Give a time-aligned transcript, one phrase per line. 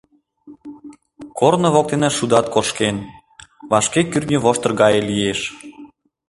[1.39, 2.95] —Корно воктене шудат кошкен,
[3.69, 5.39] вашке кӱртньӧ воштыр гае лиеш.